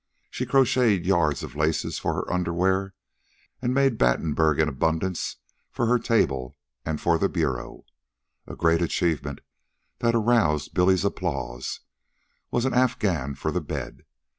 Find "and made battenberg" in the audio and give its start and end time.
3.61-4.59